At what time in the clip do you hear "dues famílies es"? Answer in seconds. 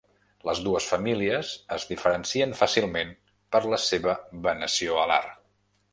0.67-1.85